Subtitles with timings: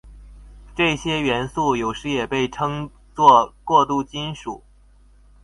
[0.75, 4.63] 这些元素有时也被称作过渡金属。